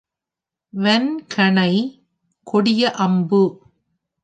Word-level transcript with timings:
வன் 0.73 1.09
கணை—கொடிய 1.27 2.91
அம்பு. 2.97 3.43